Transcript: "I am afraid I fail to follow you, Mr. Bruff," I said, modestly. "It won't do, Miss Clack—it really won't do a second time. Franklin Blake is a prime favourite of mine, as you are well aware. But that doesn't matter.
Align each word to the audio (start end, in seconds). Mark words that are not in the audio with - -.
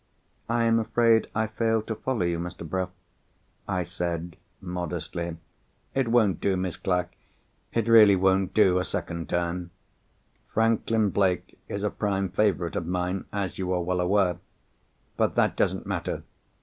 "I 0.49 0.63
am 0.63 0.79
afraid 0.79 1.27
I 1.35 1.45
fail 1.45 1.83
to 1.83 1.93
follow 1.93 2.23
you, 2.25 2.39
Mr. 2.39 2.67
Bruff," 2.67 2.89
I 3.67 3.83
said, 3.83 4.35
modestly. 4.59 5.37
"It 5.93 6.07
won't 6.07 6.41
do, 6.41 6.57
Miss 6.57 6.75
Clack—it 6.75 7.87
really 7.87 8.15
won't 8.15 8.51
do 8.55 8.79
a 8.79 8.83
second 8.83 9.29
time. 9.29 9.69
Franklin 10.55 11.11
Blake 11.11 11.59
is 11.67 11.83
a 11.83 11.91
prime 11.91 12.29
favourite 12.29 12.75
of 12.75 12.87
mine, 12.87 13.25
as 13.31 13.59
you 13.59 13.71
are 13.73 13.81
well 13.83 14.01
aware. 14.01 14.39
But 15.17 15.33
that 15.35 15.55
doesn't 15.55 15.85
matter. 15.85 16.23